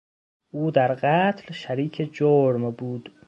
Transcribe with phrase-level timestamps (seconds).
[0.51, 3.11] او در قتل شریک جرم بود.